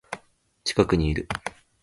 [0.63, 1.27] 近くにいる